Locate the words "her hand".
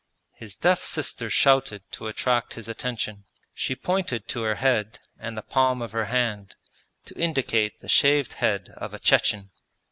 5.91-6.55